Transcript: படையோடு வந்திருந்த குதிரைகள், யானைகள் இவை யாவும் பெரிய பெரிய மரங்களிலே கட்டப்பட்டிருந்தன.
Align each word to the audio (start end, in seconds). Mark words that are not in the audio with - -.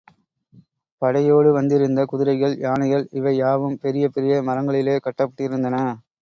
படையோடு 1.01 1.49
வந்திருந்த 1.51 2.05
குதிரைகள், 2.05 2.55
யானைகள் 2.59 3.05
இவை 3.11 3.35
யாவும் 3.37 3.77
பெரிய 3.79 4.07
பெரிய 4.09 4.41
மரங்களிலே 4.41 4.97
கட்டப்பட்டிருந்தன. 4.99 5.77